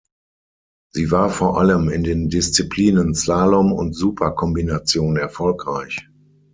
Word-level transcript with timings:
Sie 0.91 1.11
war 1.11 1.29
vor 1.29 1.59
allem 1.59 1.87
in 1.87 2.03
den 2.03 2.27
Disziplinen 2.29 3.13
Slalom 3.13 3.71
und 3.71 3.93
Super-Kombination 3.93 5.15
erfolgreich. 5.15 6.09